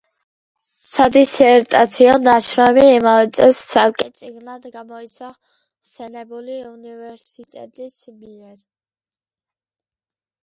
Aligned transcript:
სადისერტაციო 0.91 2.13
ნაშრომი 2.27 2.85
იმავე 2.93 3.27
წელს 3.39 3.59
ცალკე 3.73 4.07
წიგნად 4.21 4.65
გამოიცა 4.77 5.29
ხსენებული 5.49 6.57
უნივერსიტეტის 6.69 7.99
მიერ. 8.15 8.57